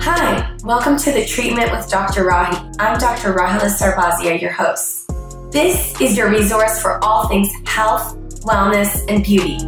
[0.00, 2.24] Hi, welcome to the Treatment with Dr.
[2.24, 2.76] Rahi.
[2.78, 3.32] I'm Dr.
[3.34, 5.10] Rahila Sarbazia, your host.
[5.50, 9.58] This is your resource for all things health, wellness, and beauty.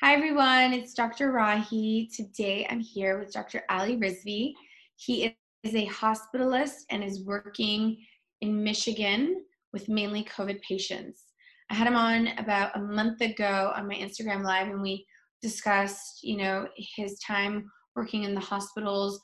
[0.00, 0.72] Hi, everyone.
[0.72, 1.32] It's Dr.
[1.32, 2.14] Rahi.
[2.14, 3.62] Today I'm here with Dr.
[3.68, 4.54] Ali Rizvi.
[4.96, 7.96] He is a hospitalist and is working
[8.40, 9.42] in Michigan
[9.72, 11.24] with mainly COVID patients.
[11.70, 15.06] I had him on about a month ago on my Instagram Live, and we
[15.40, 19.18] discussed, you know, his time working in the hospitals,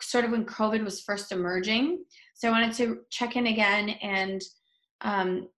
[0.00, 2.04] sort of when COVID was first emerging.
[2.34, 4.42] So I wanted to check in again and
[5.02, 5.48] um,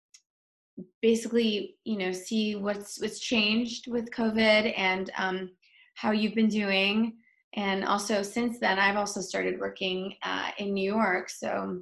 [1.01, 5.51] basically, you know, see what's what's changed with COVID and um,
[5.95, 7.15] how you've been doing.
[7.57, 11.31] And also, since then, I've also started working uh, in New York.
[11.31, 11.81] So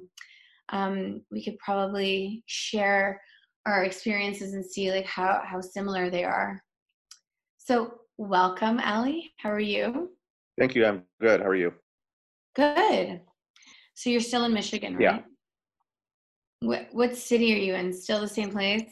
[0.69, 3.19] um, we could probably share
[3.65, 6.61] our experiences and see like how how similar they are.
[7.57, 9.33] So, welcome, Ali.
[9.37, 10.11] How are you?
[10.59, 10.85] Thank you.
[10.85, 11.41] I'm good.
[11.41, 11.73] How are you?
[12.55, 13.21] Good.
[13.95, 15.01] So, you're still in Michigan, right?
[15.01, 15.19] Yeah.
[16.59, 17.93] What, what city are you in?
[17.93, 18.89] Still the same place?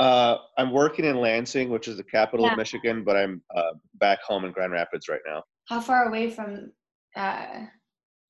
[0.00, 2.52] Uh, I'm working in Lansing, which is the capital Yeah.
[2.52, 5.42] of Michigan, but I'm uh, back home in Grand Rapids right now.
[5.68, 6.72] How far away from
[7.16, 7.66] uh,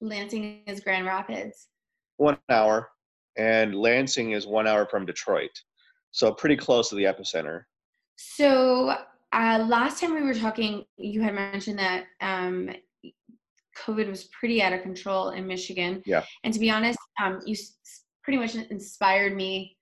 [0.00, 1.68] Lansing is Grand Rapids?
[2.16, 2.90] One hour,
[3.36, 5.52] and Lansing is one hour from Detroit,
[6.10, 7.62] so pretty close to the epicenter.
[8.16, 8.96] So,
[9.32, 12.70] uh, last time we were talking, you had mentioned that um,
[13.78, 16.02] COVID was pretty out of control in Michigan.
[16.04, 16.24] Yeah.
[16.42, 17.76] And to be honest, um, you s-
[18.24, 19.76] pretty much inspired me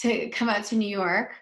[0.00, 1.34] to come out to New York.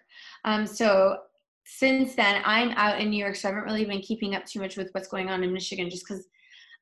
[0.45, 1.19] Um, so
[1.64, 4.61] since then, I'm out in New York, so I haven't really been keeping up too
[4.61, 6.27] much with what's going on in Michigan, just because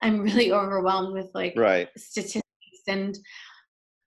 [0.03, 1.89] I'm really overwhelmed with like Right.
[1.97, 2.45] statistics
[2.89, 3.19] and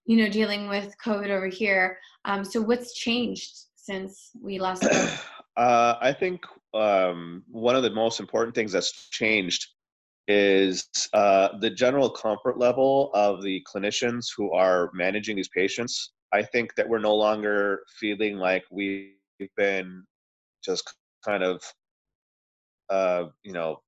[0.05, 1.97] you know dealing with COVID over here.
[2.25, 4.83] Um, so what's changed since we last?
[5.55, 6.41] Uh, I think
[6.73, 9.67] um, one of the most important things that's changed
[10.27, 16.13] is uh, the general comfort level of the clinicians who are managing these patients.
[16.33, 19.11] I think that we're no longer feeling like we've
[19.55, 20.03] been
[20.63, 20.91] just
[21.23, 21.61] kind of,
[22.89, 23.81] uh, you know,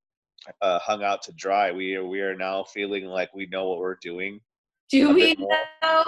[0.61, 1.71] uh, hung out to dry.
[1.71, 4.39] We are, we are now feeling like we know what we're doing.
[4.91, 6.03] Do we know?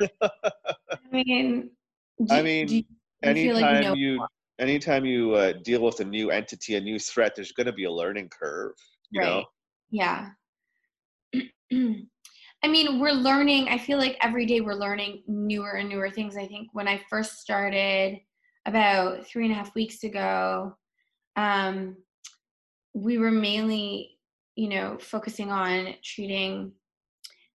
[0.22, 1.70] I mean,
[2.26, 2.84] do, I mean, do you
[3.22, 4.26] anytime like you know you
[4.58, 7.84] anytime you uh, deal with a new entity, a new threat, there's going to be
[7.84, 8.72] a learning curve.
[9.10, 9.36] You know.
[9.36, 9.44] right?
[9.90, 10.30] Yeah.
[12.64, 13.68] I mean, we're learning.
[13.68, 16.34] I feel like every day we're learning newer and newer things.
[16.34, 18.18] I think when I first started
[18.64, 20.74] about three and a half weeks ago,
[21.36, 21.94] um,
[22.94, 24.18] we were mainly,
[24.56, 26.72] you know, focusing on treating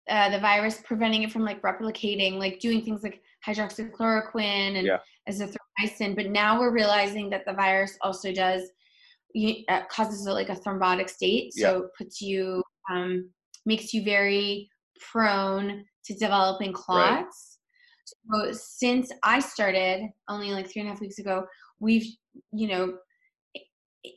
[0.09, 5.00] uh, the virus, preventing it from like replicating, like doing things like hydroxychloroquine and Yeah.
[5.28, 6.16] azithromycin.
[6.16, 8.70] But now we're realizing that the virus also does
[9.69, 13.28] uh, causes like a thrombotic state, so it puts you um,
[13.66, 14.70] makes you very
[15.10, 17.59] prone to developing clots.
[18.31, 21.47] So since I started only like three and a half weeks ago,
[21.81, 22.06] we've
[22.53, 22.98] you know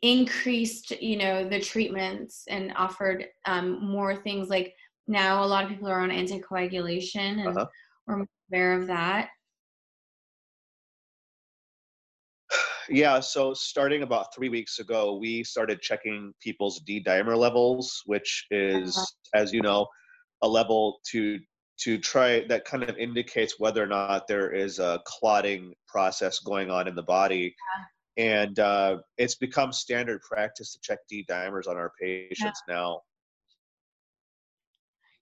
[0.01, 4.73] increased you know the treatments and offered um, more things like
[5.07, 7.65] now a lot of people are on anticoagulation and Uh-huh.
[8.05, 9.29] we're aware of that
[12.89, 18.45] Yeah, so starting about three weeks ago, we started checking people's D dimer levels, which
[18.49, 18.97] is,
[19.33, 19.87] as you know,
[20.41, 21.39] a level to
[21.79, 26.71] to try that kind of indicates whether or not there is a clotting process going
[26.71, 27.55] on in the body.
[28.17, 33.01] And uh, it's become standard practice to check D dimers on our patients now.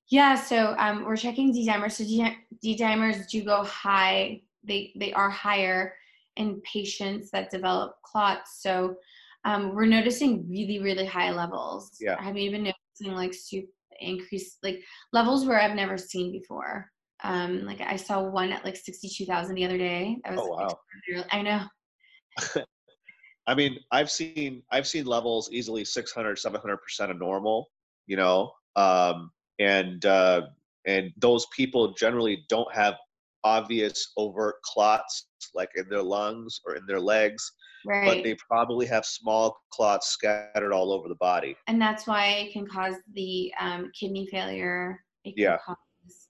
[0.07, 1.93] Yeah, so um, we're checking D dimers.
[1.93, 2.25] So D,
[2.61, 4.41] D dimers do go high.
[4.63, 5.93] They they are higher
[6.37, 8.61] in patients that develop clots.
[8.61, 8.95] So
[9.43, 11.97] um, we're noticing really really high levels.
[11.99, 12.21] Yeah.
[12.21, 13.67] Have you been noticing like super
[13.99, 14.81] increased like
[15.13, 16.89] levels where I've never seen before?
[17.23, 20.17] Um, like I saw one at like sixty two thousand the other day.
[20.25, 20.79] I was Oh, wow.
[21.07, 22.65] extraordinary- I know.
[23.47, 27.67] I mean, I've seen I've seen levels easily 600, 700 percent of normal.
[28.07, 30.41] You know, um, and uh,
[30.85, 32.95] and those people generally don't have
[33.43, 37.51] obvious overt clots like in their lungs or in their legs,
[37.85, 41.55] but they probably have small clots scattered all over the body.
[41.67, 45.03] and that's why it can cause the um, kidney failure.
[45.23, 45.57] It can Yeah.
[45.65, 46.29] cause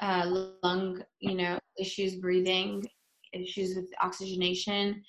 [0.00, 0.24] uh,
[0.62, 2.84] lung, you know, issues, breathing
[3.32, 5.02] issues with oxygenation,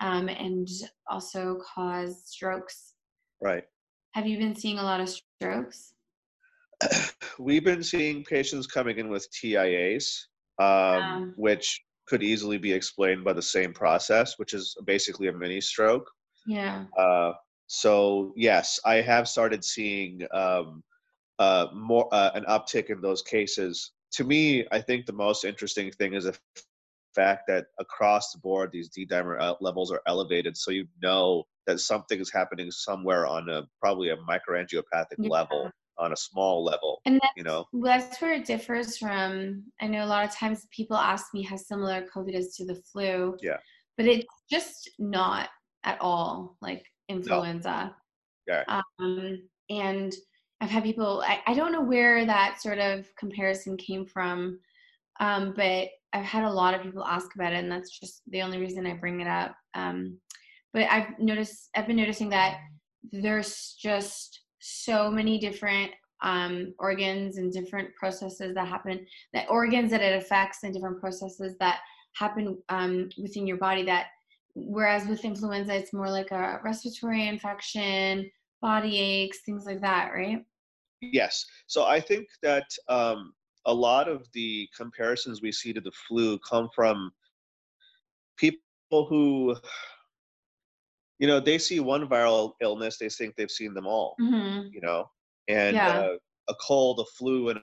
[0.00, 0.68] um, and
[1.08, 2.94] also cause strokes.
[3.40, 3.64] Right.
[4.12, 5.94] Have you been seeing a lot of strokes?
[7.38, 10.26] we've been seeing patients coming in with TIAs,
[10.60, 15.60] um, which could easily be explained by the same process, which is basically a mini
[15.60, 16.10] stroke.
[16.46, 16.84] Yeah.
[16.96, 17.32] Uh,
[17.66, 20.82] so yes, I have started seeing um,
[21.38, 23.92] uh, more uh, an uptick in those cases.
[24.12, 26.36] To me, I think the most interesting thing is the
[27.14, 31.80] fact that across the board these D dimer levels are elevated, so you know that
[31.80, 35.28] something is happening somewhere on a probably a microangiopathic yeah.
[35.28, 37.66] level on a small level and that's, you know?
[37.82, 41.56] that's where it differs from i know a lot of times people ask me how
[41.56, 43.56] similar covid is to the flu yeah.
[43.96, 45.48] but it's just not
[45.84, 47.94] at all like influenza.
[48.46, 48.54] No.
[48.68, 48.80] yeah.
[49.00, 50.12] Um, and
[50.60, 54.58] i've had people I, I don't know where that sort of comparison came from
[55.20, 58.42] um, but i've had a lot of people ask about it and that's just the
[58.42, 60.18] only reason i bring it up um,
[60.72, 62.58] but i've noticed i've been noticing that
[63.12, 70.00] there's just so many different um, organs and different processes that happen, that organs that
[70.00, 71.80] it affects and different processes that
[72.14, 74.06] happen um, within your body that
[74.54, 78.28] whereas with influenza it's more like a respiratory infection
[78.60, 80.44] body aches things like that right?
[81.00, 81.46] Yes.
[81.66, 83.32] So i think that um,
[83.66, 87.12] a lot of the comparisons we see to the flu come from
[88.36, 89.54] people who
[91.18, 94.68] you know they see one viral illness they think they've seen them all mm-hmm.
[94.72, 95.08] you know
[95.48, 96.00] and yeah.
[96.00, 96.16] uh,
[96.48, 97.60] a cold a flu and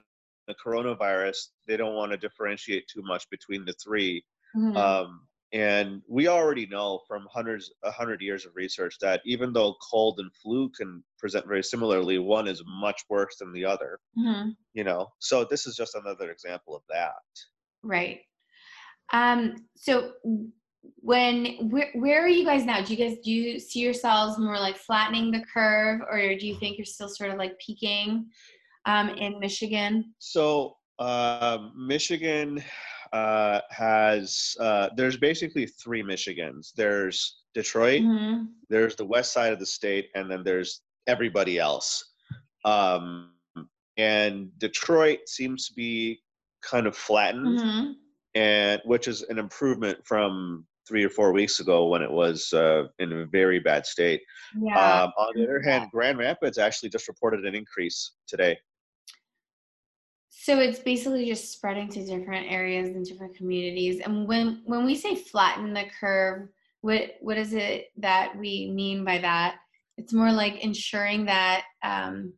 [0.48, 1.36] a coronavirus
[1.66, 4.24] they don't want to differentiate too much between the 3
[4.56, 4.76] mm-hmm.
[4.76, 5.20] um,
[5.52, 10.18] and we already know from hundreds a hundred years of research that even though cold
[10.18, 14.50] and flu can present very similarly one is much worse than the other mm-hmm.
[14.74, 17.12] you know so this is just another example of that
[17.82, 18.20] right
[19.12, 20.12] um, so
[20.96, 22.82] when where, where are you guys now?
[22.82, 26.56] Do you guys do you see yourselves more like flattening the curve or do you
[26.56, 28.26] think you're still sort of like peaking
[28.86, 30.14] um, in michigan?
[30.18, 32.62] So uh, michigan
[33.12, 36.72] uh, has uh, there's basically three michigans.
[36.74, 38.44] There's detroit mm-hmm.
[38.68, 42.12] there's the west side of the state and then there's everybody else.
[42.64, 43.30] Um,
[43.96, 46.20] and detroit seems to be
[46.62, 47.92] kind of flattened mm-hmm.
[48.34, 52.84] and which is an improvement from three or four weeks ago when it was uh,
[52.98, 54.22] in a very bad state.
[54.58, 55.02] Yeah.
[55.02, 58.58] Um, on the other hand, Grand Rapids actually just reported an increase today.
[60.28, 64.00] So it's basically just spreading to different areas and different communities.
[64.00, 66.48] And when when we say flatten the curve,
[66.82, 69.56] what what is it that we mean by that?
[69.98, 72.32] It's more like ensuring that um,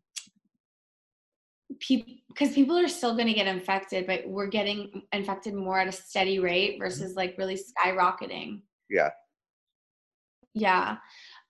[1.81, 5.88] people because people are still going to get infected but we're getting infected more at
[5.88, 6.85] a steady rate mm-hmm.
[6.85, 8.61] versus like really skyrocketing.
[8.88, 9.11] Yeah.
[10.55, 10.96] Yeah.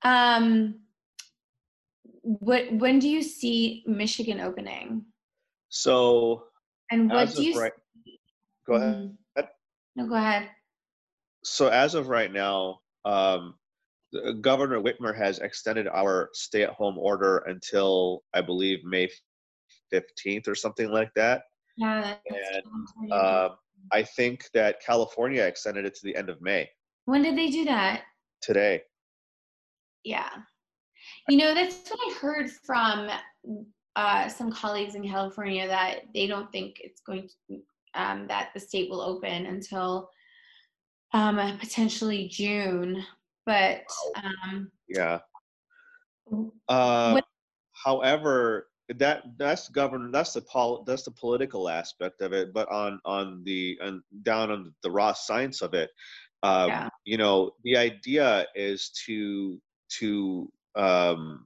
[0.02, 0.80] Um
[2.22, 5.04] what when do you see michigan opening?
[5.68, 6.44] So
[6.90, 7.72] and what do you right,
[8.66, 8.94] go ahead.
[9.36, 9.46] Mm-hmm.
[9.96, 10.48] no go ahead.
[11.44, 13.54] So as of right now um
[14.40, 19.10] Governor Whitmer has extended our stay-at-home order until I believe May
[19.92, 21.42] 15th or something like that.
[21.76, 22.14] Yeah.
[22.26, 23.50] And um,
[23.92, 26.68] I think that California extended it to the end of May.
[27.04, 28.02] When did they do that?
[28.42, 28.82] Today.
[30.04, 30.30] Yeah.
[31.28, 33.10] You know, that's what I heard from
[33.96, 37.60] uh, some colleagues in California that they don't think it's going to,
[37.94, 40.10] um, that the state will open until
[41.14, 43.04] um, potentially June.
[43.46, 43.82] But
[44.22, 45.20] um, yeah.
[46.68, 47.24] Uh, what,
[47.72, 52.98] however, that that's governed that's the pol that's the political aspect of it but on
[53.04, 55.90] on the on down on the raw science of it
[56.42, 56.88] um yeah.
[57.04, 61.44] you know the idea is to to um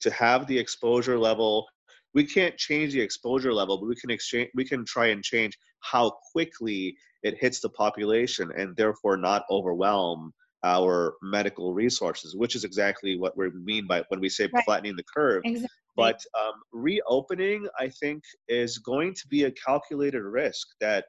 [0.00, 1.66] to have the exposure level
[2.12, 5.58] we can't change the exposure level but we can exchange we can try and change
[5.80, 10.32] how quickly it hits the population and therefore not overwhelm
[10.64, 14.64] our medical resources which is exactly what we mean by when we say right.
[14.64, 15.68] flattening the curve exactly.
[15.96, 21.06] But um, reopening, I think, is going to be a calculated risk that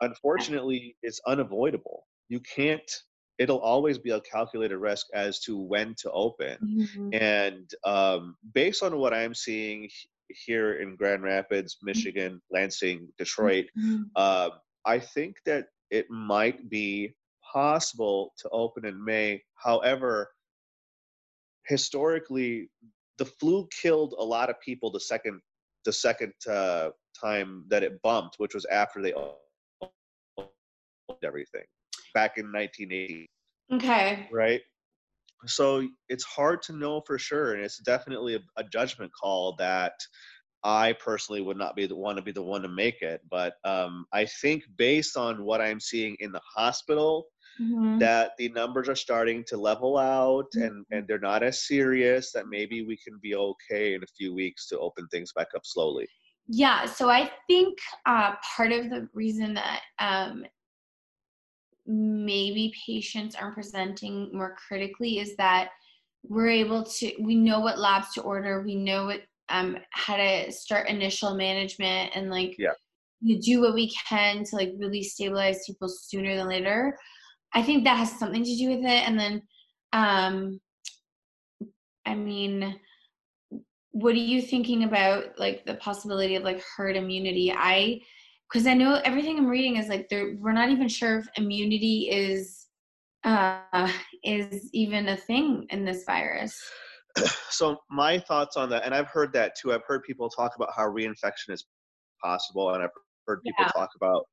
[0.00, 2.04] unfortunately is unavoidable.
[2.28, 2.90] You can't,
[3.38, 6.58] it'll always be a calculated risk as to when to open.
[6.62, 7.08] Mm-hmm.
[7.14, 9.88] And um, based on what I'm seeing
[10.28, 11.86] here in Grand Rapids, mm-hmm.
[11.86, 14.02] Michigan, Lansing, Detroit, mm-hmm.
[14.16, 14.50] uh,
[14.84, 17.14] I think that it might be
[17.52, 19.42] possible to open in May.
[19.54, 20.30] However,
[21.66, 22.68] historically
[23.18, 25.40] the flu killed a lot of people the second
[25.84, 26.90] the second uh,
[27.20, 29.12] time that it bumped, which was after they
[31.22, 31.64] everything
[32.14, 33.28] back in 1980.
[33.72, 34.28] Okay.
[34.32, 34.60] Right.
[35.46, 39.92] So it's hard to know for sure, and it's definitely a, a judgment call that
[40.62, 43.54] I personally would not be the one to be the one to make it, but
[43.64, 47.26] um, I think based on what I'm seeing in the hospital,
[47.60, 48.00] Mhm.
[48.00, 50.62] that the numbers are starting to level out Mm-hmm.
[50.64, 52.32] and and they're not as serious.
[52.32, 55.64] That maybe we can be okay in a few weeks to open things back up
[55.64, 56.08] slowly.
[56.48, 60.44] Yeah, so I think uh, part of the reason that um,
[61.86, 65.70] maybe patients aren't presenting more critically is that
[66.22, 69.20] we're able to we know what labs to order we know what
[69.50, 72.72] um how to start initial management and like Yeah.
[73.20, 76.96] you do what we can to like really stabilize people sooner than later
[77.54, 79.42] i think that has something to do with it and then
[79.92, 80.60] um
[82.06, 82.78] i mean
[83.92, 88.00] what are you thinking about like the possibility of like herd immunity i
[88.50, 92.08] because i know everything i'm reading is like there we're not even sure if immunity
[92.10, 92.66] is
[93.24, 93.90] uh
[94.24, 96.60] is even a thing in this virus
[97.50, 99.72] so my thoughts on that, and I've heard that too.
[99.72, 101.64] I've heard people talk about how reinfection is
[102.22, 102.90] possible, and I've
[103.26, 103.72] heard people Yeah.
[103.72, 104.24] talk about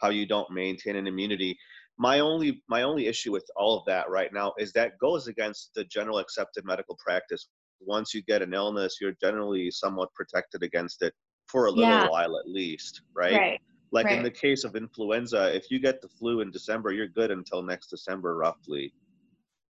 [0.00, 1.56] how you don't maintain an immunity.
[1.98, 5.74] My only my only issue with all of that right now is that goes against
[5.74, 7.48] the general accepted medical practice.
[7.80, 11.12] Once you get an illness, you're generally somewhat protected against it
[11.46, 12.08] for a little Yeah.
[12.08, 13.32] while at least, right?
[13.36, 17.08] right Like in the case of influenza, if you get the flu in December, you're
[17.08, 18.92] good until next December roughly.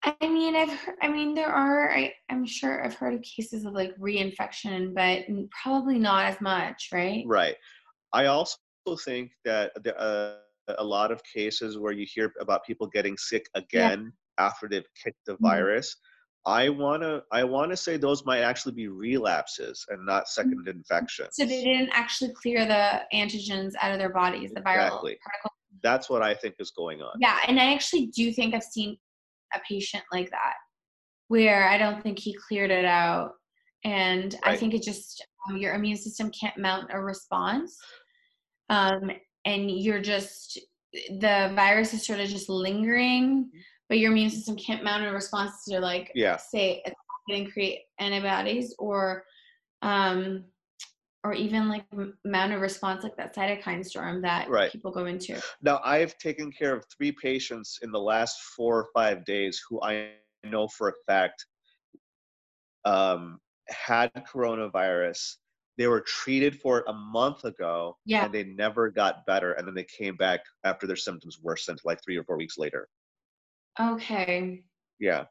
[0.04, 3.64] i mean i've heard, i mean there are I, i'm sure i've heard of cases
[3.64, 5.24] of like reinfection but
[5.62, 7.56] probably not as much right Right.
[8.12, 8.56] I also
[9.04, 10.36] think that the, uh,
[10.78, 15.24] a lot of cases where you hear about people getting sick again after they've kicked
[15.26, 15.40] the Mhm.
[15.40, 15.96] virus,
[16.46, 21.34] I wanna I wanna say those might actually be relapses and not second infections.
[21.34, 25.18] so they didn't actually clear the antigens out of their bodies the viral Exactly.
[25.22, 27.12] particles That's what I think is going on.
[27.20, 28.96] Yeah, and I actually do think I've seen
[29.54, 30.54] a patient like that
[31.28, 33.32] where I don't think he cleared it out.
[33.84, 37.76] And I think it just, um, your immune system can't mount a response.
[38.70, 39.10] Um,
[39.48, 40.58] and you're just,
[40.92, 43.50] the virus is sort of just lingering,
[43.88, 46.36] but your immune system can't mount a response to, like, Yeah.
[46.36, 46.82] say,
[47.30, 49.24] and create antibodies or,
[49.82, 50.44] um,
[51.24, 51.84] or even like
[52.24, 54.70] mount a response like that cytokine storm that Right.
[54.72, 55.38] people go into.
[55.60, 59.80] Now I've taken care of three patients in the last four or five days who
[59.82, 60.12] I
[60.44, 61.44] know for a fact
[62.84, 65.36] um, had coronavirus.
[65.78, 68.24] They were treated for it a month ago, Yeah.
[68.24, 69.52] and they never got better.
[69.52, 72.88] And then they came back after their symptoms worsened, like three or four weeks later.
[73.80, 74.64] Okay.
[74.98, 75.26] Yeah,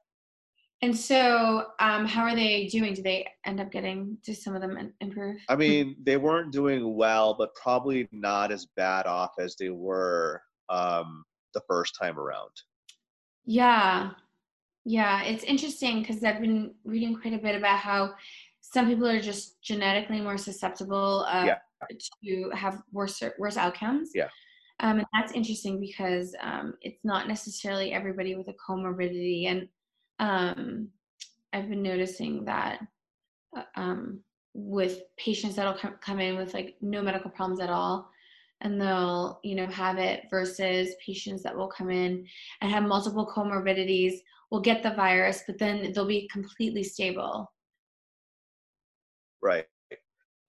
[0.81, 2.93] And so, um, how are they doing?
[2.93, 4.17] Do they end up getting?
[4.23, 5.37] Do some of them improve?
[5.49, 10.41] I mean they weren't doing well, but probably not as bad off as they were
[10.69, 12.51] um, the first time around.
[13.45, 14.11] Yeah,
[14.85, 15.23] yeah.
[15.23, 18.13] It's interesting because I've been reading quite a bit about how
[18.73, 21.57] some people are just genetically more susceptible uh, Yeah.
[22.23, 24.11] to have worse worse outcomes.
[24.13, 24.29] Yeah.
[24.79, 29.67] Um, and that's interesting because um, it's not necessarily everybody with a comorbidity, and
[30.19, 30.89] um,
[31.53, 32.79] I've been noticing that
[33.55, 34.19] uh, um,
[34.53, 38.09] with patients that'll come, come in with like no medical problems at all
[38.61, 42.25] and they'll you know have it versus patients that will come in
[42.61, 44.13] and have multiple comorbidities
[44.49, 47.51] will get the virus but then they'll be completely stable
[49.41, 49.65] Right.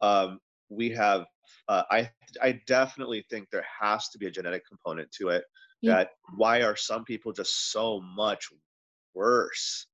[0.01, 1.27] Um, we have.
[1.69, 2.11] Uh, I
[2.43, 5.45] I definitely think there has to be a genetic component to it.
[5.83, 5.97] Yeah.
[5.97, 8.49] That why are some people just so much
[9.15, 9.87] worse,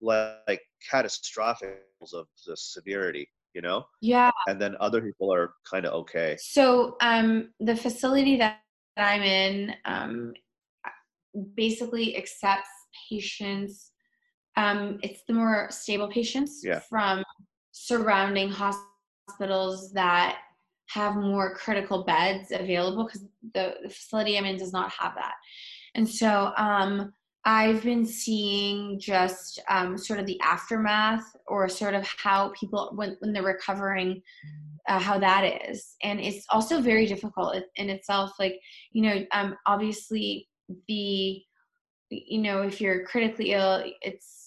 [0.00, 1.82] like, like catastrophic
[2.14, 3.84] of the severity, you know?
[4.00, 6.36] yeah And then other people are kind of okay.
[6.40, 8.60] so um the facility that
[8.96, 10.32] i'm in um
[11.54, 12.68] basically accepts
[13.08, 13.92] patients
[14.56, 16.80] um it's the more stable patients Yeah.
[16.88, 17.22] from
[17.72, 20.38] surrounding hospitals that
[20.88, 25.34] have more critical beds available because the, the facility i'm in does not have that
[25.94, 27.12] and so um
[27.44, 33.16] I've been seeing just um, sort of the aftermath or sort of how people, when,
[33.20, 34.20] when they're recovering,
[34.88, 35.96] uh, how that is.
[36.02, 38.32] And it's also very difficult in itself.
[38.38, 38.60] Like,
[38.92, 40.48] you know, um, obviously
[40.86, 41.42] the,
[42.10, 44.39] you know, if you're critically ill, it's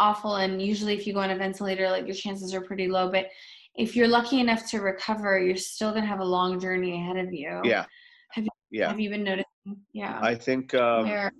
[0.00, 0.36] awful.
[0.36, 3.10] And usually if you go on a ventilator, like your chances are pretty low.
[3.10, 3.28] But
[3.76, 7.18] if you're lucky enough to recover, you're still going to have a long journey ahead
[7.24, 7.60] of you.
[7.64, 7.84] Yeah.
[8.30, 8.88] Have you, Yeah.
[8.88, 9.44] have you been noticing?
[9.92, 10.18] Yeah.
[10.22, 11.30] I think um, Where,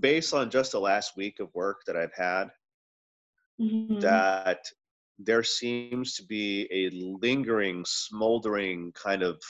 [0.00, 2.46] based on just the last week of work that I've had,
[3.60, 4.00] Mhm.
[4.00, 4.60] that
[5.18, 9.42] there seems to be a lingering, smoldering kind of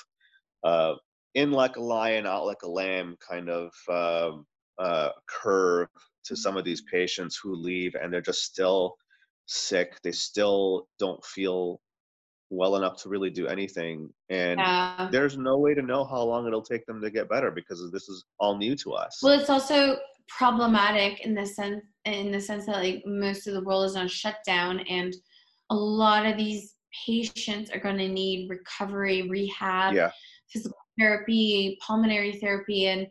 [0.63, 0.95] uh,
[1.35, 4.47] in like a lion, out like a lamb kind of um,
[4.79, 5.89] uh, curve
[6.27, 8.97] to some of these patients who leave and they're just still
[9.47, 9.97] sick.
[10.03, 11.81] They still don't feel
[12.51, 15.09] well enough to really do anything and Yeah.
[15.11, 18.09] there's no way to know how long it'll take them to get better because this
[18.09, 19.97] is all new to us Well, it's also
[20.29, 24.07] problematic in the sense in the sense that like most of the world is on
[24.07, 25.13] shutdown, and
[25.71, 30.11] a lot of these patients are going to need recovery, rehab, yeah
[30.49, 33.09] physical therapy, pulmonary therapy, and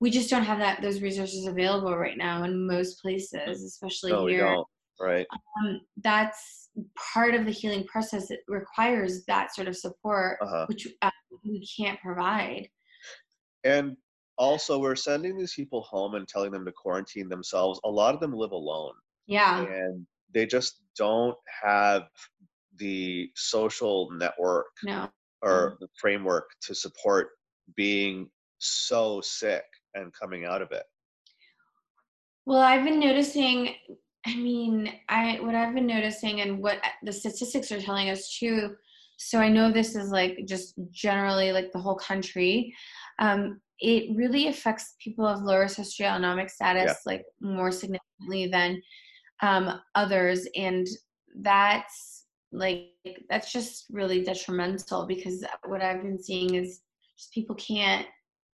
[0.00, 4.24] we just don't have that those resources available right now in most places, especially no
[4.24, 4.44] we here.
[4.44, 4.66] don't
[5.00, 5.26] right
[5.60, 6.70] Um, that's
[7.14, 8.30] part of the healing process.
[8.30, 11.10] It requires that sort of support, uh-huh which uh,
[11.44, 12.68] we can't provide.
[13.64, 13.96] and
[14.36, 18.20] also we're sending these people home and telling them to quarantine themselves a lot of
[18.20, 18.92] them live alone
[19.26, 19.64] Yeah.
[19.66, 22.02] and they just don't have
[22.76, 25.10] the social network No.
[25.42, 27.30] or the framework to support
[27.74, 29.64] being so sick
[29.94, 30.84] and coming out of it
[32.48, 33.74] Well, I've been noticing.
[34.26, 38.74] I mean, I what I've been noticing and what the statistics are telling us too.
[39.18, 42.74] So I know this is like just generally like the whole country.
[43.18, 48.80] Um, it really affects people of lower socioeconomic status like more significantly than
[49.42, 50.86] um, others, and
[51.42, 52.88] that's like
[53.28, 56.80] that's just really detrimental because what I've been seeing is
[57.18, 58.06] just people can't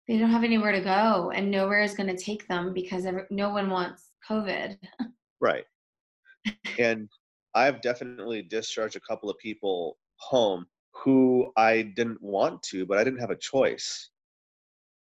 [0.07, 3.23] they don't have anywhere to go and nowhere is going to take them because every,
[3.31, 4.77] no one wants covid
[5.41, 5.65] Right.
[6.79, 7.09] and
[7.53, 13.03] I've definitely discharged a couple of people home who I didn't want to, but I
[13.03, 14.09] didn't have a choice,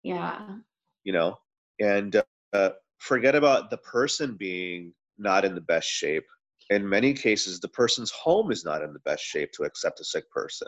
[0.04, 0.58] yeah
[1.04, 1.38] you know?
[1.80, 2.22] And
[2.54, 6.26] uh, forget about the person being not in the best shape.
[6.70, 10.04] In many cases, the person's home is not in the best shape to accept a
[10.04, 10.68] sick person,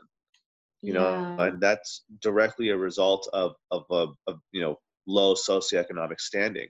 [0.82, 1.10] you know?
[1.12, 1.46] yeah.
[1.46, 6.68] And that's directly a result of, of, a of you know, low socioeconomic standing.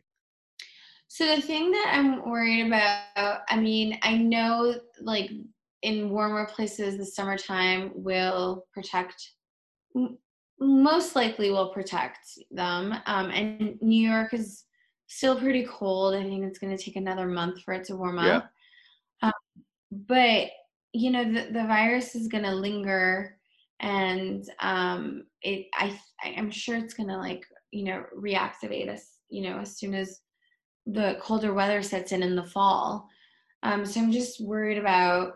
[1.07, 5.31] so the thing that i'm worried about i mean i know like
[5.81, 9.31] in warmer places the summertime will protect
[10.59, 12.19] most likely will protect
[12.51, 14.65] them um, and new york is
[15.07, 18.23] still pretty cold i think it's going to take another month for it to warm
[18.23, 18.37] Yeah.
[18.37, 18.51] up
[19.23, 19.31] um,
[19.91, 20.49] but
[20.93, 23.38] you know the, the virus is going to linger
[23.81, 29.41] and um it i i'm sure it's going to like you know reactivate us you
[29.41, 30.19] know as soon as
[30.85, 33.07] the colder weather sets in in the fall.
[33.63, 35.33] Um so i'm just worried about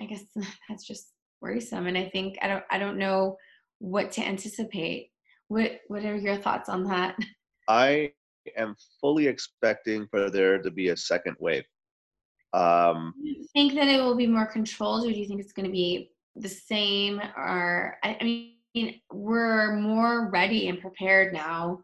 [0.00, 0.24] i guess
[0.68, 1.08] that's just
[1.40, 1.86] worrisome.
[1.86, 3.36] And i think i don't i don't know
[3.78, 5.10] what to anticipate.
[5.48, 7.16] What what are your thoughts on that?
[7.68, 8.12] I
[8.56, 11.64] am fully expecting for there to be a second wave.
[12.54, 15.52] Um, do you think that it will be more controlled or do you think it's
[15.52, 21.80] going to be the same or i, I mean we're more ready and prepared now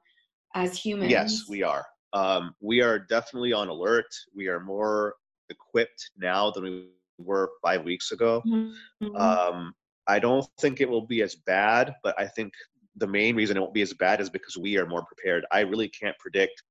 [0.54, 1.84] as humans yes, we are.
[2.12, 4.06] Um, we are definitely on alert.
[4.36, 5.14] We are more
[5.50, 6.88] equipped now than we
[7.18, 8.40] were five weeks ago.
[8.46, 8.74] Mhm.
[9.18, 9.74] Um,
[10.06, 12.52] I don't think it will be as bad, but I think
[12.96, 15.44] the main reason it won't be as bad is because we are more prepared.
[15.50, 16.62] I really can't predict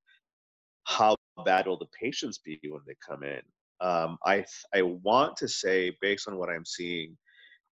[0.86, 3.42] how bad will the patients be when they come in.
[3.82, 7.18] Um, I th- I want to say, based on what I'm seeing,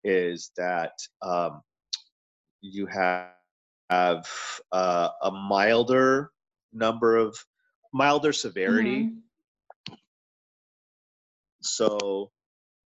[0.08, 1.62] is that um,
[2.62, 3.36] you have
[3.90, 4.28] have
[4.72, 6.32] uh, a milder
[6.74, 7.38] number of
[7.94, 9.04] milder severity.
[9.04, 9.22] Mhm.
[11.62, 12.32] So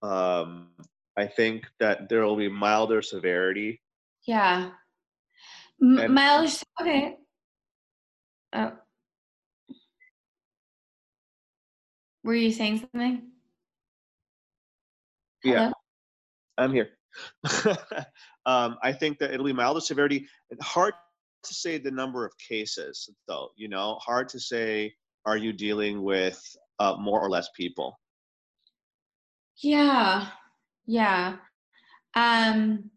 [0.01, 0.69] um,
[1.17, 3.81] I think that there will be milder severity.
[4.25, 4.71] Yeah.
[5.81, 7.17] M- And- Miles, okay.
[8.53, 8.73] Oh.
[12.23, 13.31] Were you saying something?
[15.43, 15.71] Yeah.
[16.57, 16.89] I'm here.
[18.45, 20.27] um, I think that it'll be milder severity.
[20.61, 20.93] Hard
[21.43, 23.49] to say the number of cases, though.
[23.55, 24.93] You know, hard to say.
[25.23, 26.41] Are you dealing with
[26.79, 27.99] uh, more or less people?
[29.61, 30.29] Yeah.
[30.87, 31.35] Yeah.
[32.15, 32.89] Um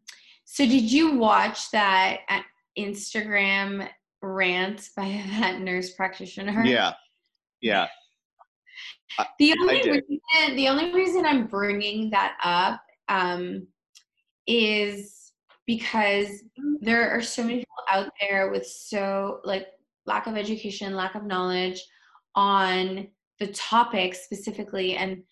[0.45, 2.41] so did you watch that uh,
[2.79, 3.89] Instagram
[4.23, 6.65] rant by that nurse practitioner?
[6.65, 6.93] Yeah,
[7.61, 7.89] yeah,
[9.39, 13.67] The only reason the only reason I'm bringing that up um,
[14.47, 15.33] is
[15.67, 16.29] because
[16.81, 19.69] there are so many people out there with so like
[20.07, 21.83] lack of education, lack of knowledge
[22.35, 25.23] on the topic specifically, and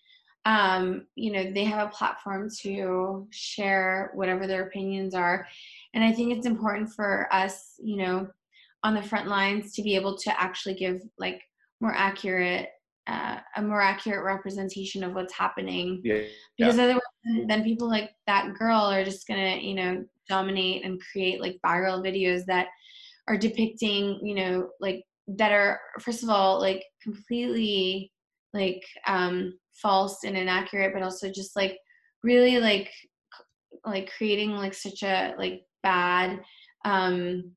[0.45, 5.47] um, you know they have a platform to share whatever their opinions are,
[5.93, 8.27] and I think it's important for us, you know,
[8.83, 11.41] on the front lines to be able to actually give like
[11.79, 12.69] more accurate
[13.07, 16.01] uh, a more accurate representation of what's happening.
[16.03, 16.21] Yeah.
[16.57, 17.01] because otherwise
[17.47, 22.01] then people like that girl are just gonna you know dominate and create like viral
[22.01, 22.67] videos that
[23.27, 28.11] are depicting you know like that are first of all like completely
[28.53, 31.77] like um false and inaccurate but also just like
[32.23, 32.89] really like
[33.85, 36.39] like creating like such a like bad
[36.85, 37.51] um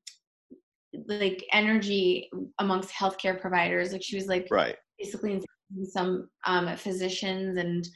[1.07, 2.29] like energy
[2.59, 3.91] amongst healthcare providers.
[3.91, 5.41] Like she was like right basically
[5.83, 7.87] some um physicians and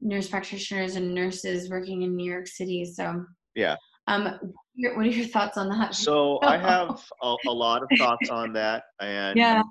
[0.00, 3.76] nurse practitioners and nurses working in new york city so yeah.
[4.08, 4.38] um
[4.94, 5.94] what are your thoughts on that?
[5.94, 9.62] So i have a, a lot of thoughts on that and yeah.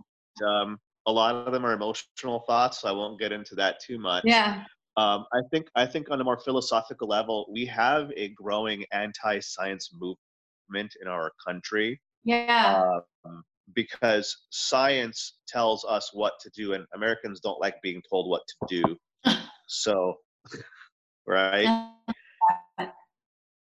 [0.45, 3.99] um a lot of them are emotional thoughts so i won't get into that too
[3.99, 4.23] much.
[4.25, 4.63] Yeah.
[4.95, 9.91] Um, I think I think on a more philosophical level, we have a growing anti-science
[9.93, 11.99] movement in our country.
[12.23, 12.99] Yeah.
[13.25, 18.41] Um, because science tells us what to do, and Americans don't like being told what
[18.47, 19.33] to do.
[19.67, 20.15] so,
[21.27, 21.91] right?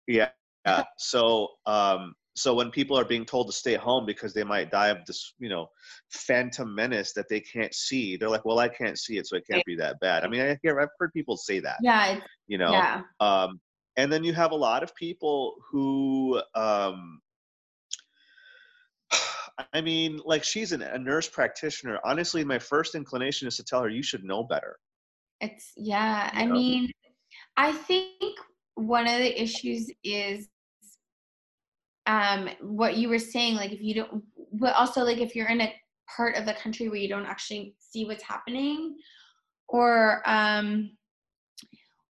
[0.06, 0.30] Yeah.
[0.66, 0.84] Yeah.
[0.96, 4.88] So, um, so when people are being told to stay home because they might die
[4.88, 5.68] of this you know
[6.10, 9.44] phantom menace that they can't see they're like well i can't see it so it
[9.48, 12.58] can't be that bad i mean i hear i've heard people say that yeah you
[12.58, 13.02] know yeah.
[13.20, 13.60] um
[13.96, 17.20] and then you have a lot of people who um
[19.72, 22.00] I mean, like she's an, a nurse practitioner.
[22.04, 24.78] Honestly, my first inclination is to tell her you should know better.
[25.40, 26.30] It's yeah.
[26.34, 26.54] You I know?
[26.54, 26.90] mean,
[27.56, 28.38] I think
[28.74, 30.48] one of the issues is
[32.06, 35.62] um what you were saying like if you don't but also like if you're in
[35.62, 35.72] a
[36.14, 38.94] part of the country where you don't actually see what's happening
[39.68, 40.90] or um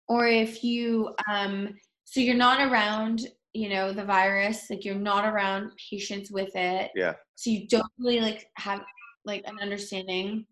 [0.09, 1.69] or if you um
[2.05, 3.21] so you're not around
[3.55, 6.91] you know the virus like you're not around patients with it.
[6.95, 7.15] Yeah.
[7.37, 8.83] So you don't really like have
[9.25, 10.47] like an understanding.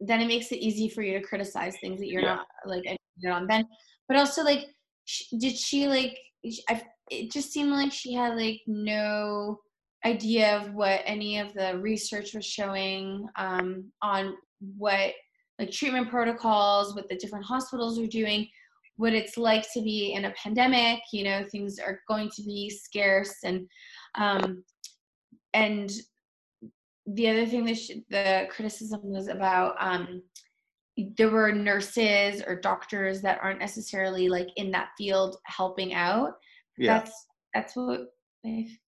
[0.00, 2.36] Then it makes it easy for you to criticize things that you're Yeah.
[2.36, 3.64] not like educated on then.
[4.06, 4.66] But also like
[5.06, 6.18] sh- did she like
[6.68, 9.58] I, it just seemed like she had like no
[10.04, 14.34] idea of what any of the research was showing um, on
[14.76, 15.12] what
[15.58, 18.46] like treatment protocols what the different hospitals are doing
[18.98, 22.68] what it's like to be in a pandemic you know things are going to be
[22.68, 23.66] scarce and
[24.16, 24.62] um
[25.54, 25.90] and
[27.06, 30.22] the other thing that she, the criticism was about um
[31.16, 36.32] there were nurses or doctors that aren't necessarily like in that field helping out.
[36.76, 36.98] Yeah.
[36.98, 38.08] That's that's what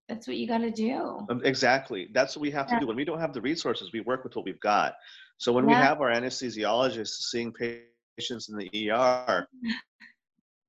[0.08, 1.26] that's what you got to do.
[1.28, 2.08] Um, exactly.
[2.12, 2.80] That's what we have to Yeah.
[2.80, 4.94] do when we don't have the resources we work with what we've got.
[5.38, 7.89] So when we have our anesthesiologists seeing patients
[8.30, 9.46] in the er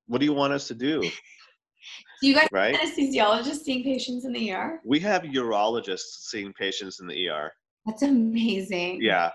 [0.08, 1.02] what do you want us to do
[2.22, 4.80] do you guys right anesthesiologists seeing patients in the ER?
[4.86, 7.52] we have urologists seeing patients in the er
[7.86, 9.02] That's amazing.
[9.02, 9.32] yeah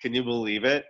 [0.00, 0.84] can you believe it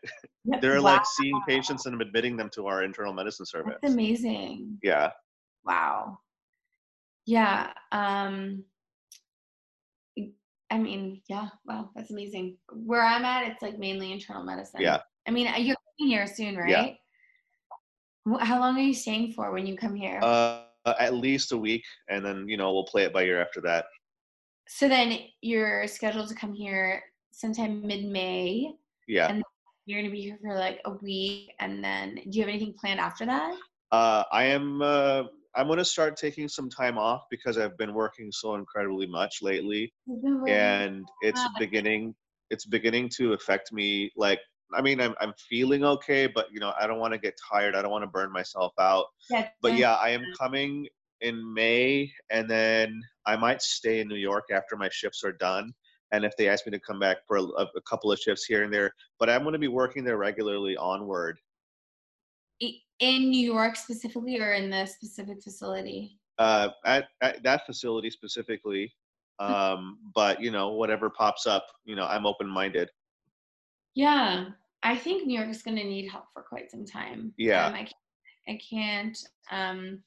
[0.61, 4.79] they're wow, like seeing patients and admitting them to our internal medicine service That's amazing.
[4.83, 5.11] yeah
[5.65, 6.19] Wow.
[7.27, 7.73] Yeah.
[7.93, 8.65] Um
[10.71, 12.57] I mean, yeah, wow, that's amazing.
[12.73, 14.81] Where I'm at, it's like mainly internal medicine.
[14.81, 15.01] Yeah.
[15.29, 16.97] I mean, you're coming here soon, right?
[18.27, 18.39] Yeah.
[18.41, 20.21] How long are you staying for when you come here?
[20.23, 23.61] uh, at least a week and then you know we'll play it by ear after
[23.61, 23.85] that
[24.69, 27.03] so then you're scheduled to come here
[27.33, 28.73] sometime mid-May.
[29.07, 29.43] yeah And
[29.87, 33.01] you're gonna be here for like a week, and then do you have anything planned
[33.01, 33.55] after that?
[33.93, 35.25] uh, i am uh,
[35.55, 39.93] i'm to start taking some time off because i've been working so incredibly much lately
[40.49, 42.15] and it's beginning
[42.51, 44.41] it's beginning to affect me like
[44.75, 47.75] i mean i'm, I'm feeling okay but you know i don't want to get tired
[47.75, 49.07] i don't want to burn myself out.
[49.31, 50.87] Yeah, but yeah i am coming
[51.21, 55.73] in may and then i might stay in new york after my shifts are done
[56.13, 58.65] and if they ask me to come back for a, a couple of shifts here
[58.65, 61.39] and there but i'm going to be working there regularly onward.
[63.01, 66.21] In New York specifically, or in the specific facility?
[66.39, 68.93] uh, at, at that facility specifically
[69.39, 72.89] um, but you know whatever pops up you know i'm open-minded.
[73.95, 74.47] Yeah,
[74.83, 77.33] I think New York is going to need help for quite some time.
[77.37, 77.67] Yeah.
[77.67, 77.93] um, I can't.
[78.49, 79.19] I can't.
[79.51, 80.03] Um,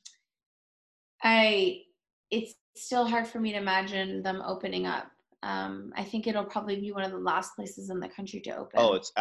[1.24, 1.82] I.
[2.32, 5.10] It's still hard for me to imagine them opening up.
[5.44, 8.58] Um, I think it'll probably be one of the last places in the country to
[8.58, 8.80] open.
[8.80, 9.12] oh it's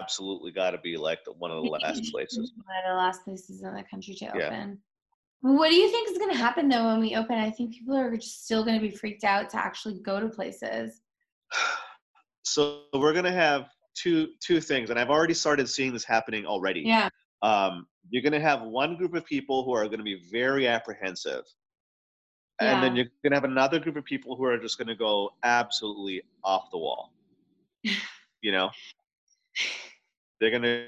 [0.00, 3.24] absolutely got to be like the, one of the last places One of the last
[3.24, 4.46] places in the country to Yeah.
[4.46, 4.78] open.
[5.40, 7.36] What do you think is going to happen though when we open?
[7.38, 10.28] I think people are just still going to be freaked out to actually go to
[10.28, 11.00] places.
[12.44, 16.46] so we're going to have two two things and i've already started seeing this happening
[16.46, 16.80] already.
[16.80, 17.08] Yeah.
[17.42, 20.66] um, you're going to have one group of people who are going to be very
[20.66, 21.44] apprehensive
[22.60, 24.94] and then you're going to have another group of people who are just going to
[24.94, 27.12] go absolutely off the wall.
[28.44, 28.70] You know?
[30.40, 30.86] They're going to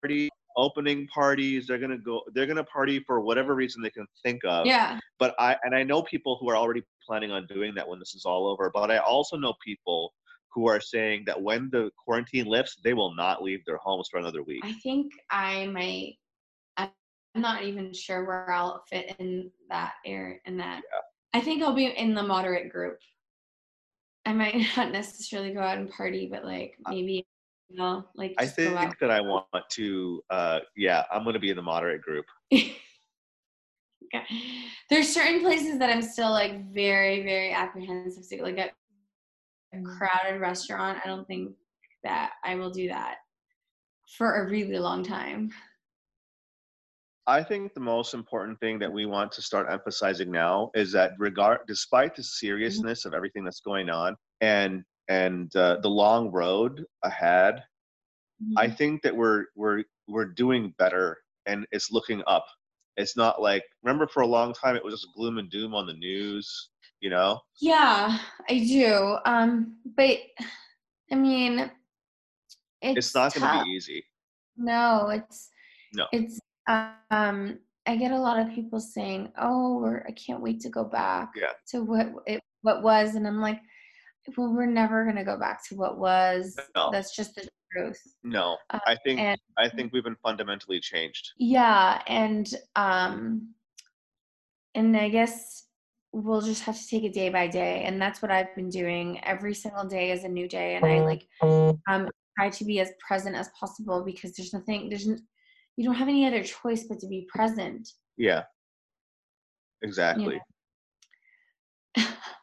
[0.00, 3.90] party opening parties they're going to go they're going to party for whatever reason they
[3.98, 4.98] can think of Yeah.
[5.18, 8.14] but i and i know people who are already planning on doing that when this
[8.14, 10.12] is all over but i also know people
[10.52, 14.18] who are saying that when the quarantine lifts they will not leave their homes for
[14.18, 16.16] another week I think I might
[16.76, 20.38] I'm not even sure where I'll fit in that area.
[20.46, 21.38] In that, Yeah.
[21.38, 22.98] I think I'll be in the moderate group.
[24.26, 27.24] I might not necessarily go out and party, but like uh, maybe,
[27.68, 28.80] you know, like I just go out.
[28.80, 30.22] think that I want to.
[30.30, 32.26] Uh, yeah, I'm going to be in the moderate group.
[34.14, 34.24] Okay.
[34.88, 38.70] There's certain places that I'm still like very, very apprehensive to like a,
[39.76, 40.98] a crowded restaurant.
[41.04, 41.52] I don't think
[42.04, 43.16] that I will do that
[44.16, 45.50] for a really long time.
[47.26, 51.12] I think the most important thing that we want to start emphasizing now is that
[51.18, 56.84] regard, despite the seriousness of everything that's going on and and uh, the long road
[57.02, 57.64] ahead,
[58.56, 62.46] I think that we're we're we're doing better and it's looking up.
[62.96, 65.86] It's not like remember for a long time it was just gloom and doom on
[65.86, 67.40] the news, you know?
[67.60, 68.18] Yeah,
[68.48, 69.18] I do.
[69.24, 70.18] Um, but
[71.10, 71.70] I mean,
[72.82, 74.04] it's, It's not going to be easy.
[74.56, 75.50] No, it's
[75.94, 76.06] No.
[76.12, 76.40] It's
[77.10, 77.58] um.
[77.86, 81.32] I get a lot of people saying, "Oh, we're, I can't wait to go back
[81.34, 81.52] Yeah.
[81.68, 83.67] to what it what was," and I'm like, "Well,
[84.36, 86.58] we're never gonna go back to what was.
[86.74, 86.90] No.
[86.92, 88.56] That's just the truth." No.
[88.70, 91.32] Uh, I think and I think we've been fundamentally changed.
[91.38, 93.54] yeah, and um,
[94.74, 95.64] and I guess
[96.12, 99.20] we'll just have to take it day by day, and that's what I've been doing.
[99.24, 101.26] Every single day is a new day, and I like
[101.88, 105.26] um try to be as present as possible because there's nothing there's n-
[105.76, 107.88] you don't have any other choice but to be present.
[108.16, 108.44] Yeah.
[109.82, 110.40] Exactly.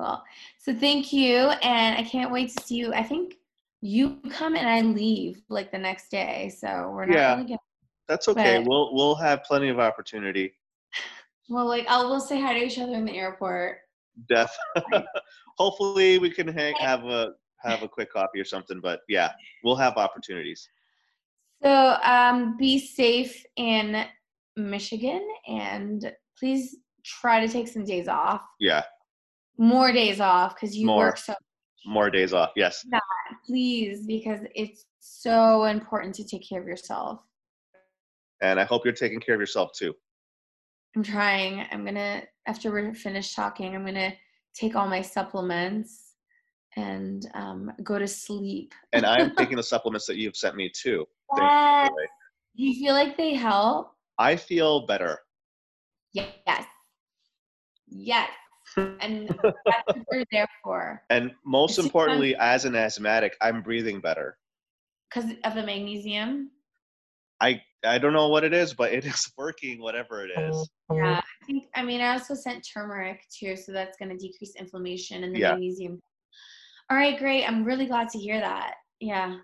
[0.00, 0.22] cool.
[0.58, 2.92] So thank you, and I can't wait to see you.
[2.94, 3.34] I think
[3.80, 7.34] you come and I leave like the next day, so we're not Yeah.
[7.36, 7.58] really gonna.
[8.08, 8.58] That's okay.
[8.58, 10.52] But- We'll we'll have plenty of opportunity.
[11.52, 13.78] Well, like I'll we'll say hi to each other in the airport.
[14.28, 14.56] Death.
[15.58, 17.32] Hopefully we can hang, have a
[17.64, 18.80] have a quick coffee or something.
[18.80, 19.32] But yeah,
[19.64, 20.68] we'll have opportunities.
[21.60, 24.04] So um, be safe in
[24.56, 28.82] Michigan, and please try to take some days off, Yeah,
[29.60, 31.06] more days off, because you More.
[31.06, 31.34] work so.
[31.84, 32.50] more days off.
[32.56, 32.84] Yes.
[33.46, 37.20] Please, because it's so important to take care of yourself.
[38.42, 39.94] And I hope you're taking care of yourself too.
[40.96, 41.66] I'm trying.
[41.70, 44.14] I'm gonna after we're finished talking, I'm gonna
[44.54, 46.14] take all my supplements
[46.76, 48.74] and um, go to sleep.
[48.94, 51.06] And I'm taking the supplements that you've sent me too.
[51.36, 51.90] Yes.
[52.56, 53.92] Do you feel like they help?
[54.18, 55.18] I feel better.
[56.12, 56.64] Yes.
[57.86, 58.30] Yes.
[58.76, 61.02] And that's what we're there for.
[61.10, 64.36] And most It's just importantly, as an asthmatic, I'm breathing better.
[65.12, 66.50] Because of the magnesium.
[67.40, 70.54] I I don't know what it is, but it is working, whatever it is.
[70.90, 70.96] Mm-hmm.
[70.96, 71.20] Yeah.
[71.20, 75.34] I think I mean I also sent turmeric too, so that's gonna decrease inflammation and
[75.34, 75.52] the Yeah.
[75.52, 76.00] magnesium.
[76.90, 77.44] All right, great.
[77.44, 78.74] I'm really glad to hear that.
[78.98, 79.36] Yeah.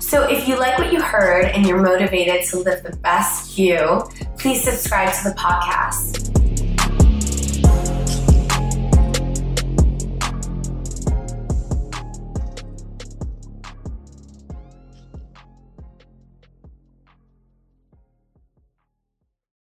[0.00, 4.02] So, if you like what you heard and you're motivated to live the best you,
[4.38, 6.23] please subscribe to the podcast.